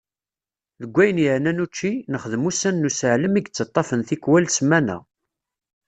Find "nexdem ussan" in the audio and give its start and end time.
2.11-2.75